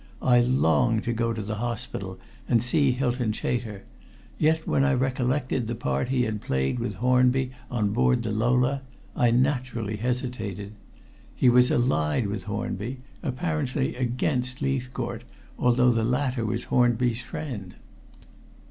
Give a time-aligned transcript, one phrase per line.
[0.23, 2.17] I longed to go to the hospital
[2.49, 3.83] and see Hylton Chater,
[4.39, 8.81] yet when I recollected the part he had played with Hornby on board the Lola,
[9.15, 10.73] I naturally hesitated.
[11.35, 15.23] He was allied with Hornby, apparently against Leithcourt,
[15.59, 17.75] although the latter was Hornby's friend.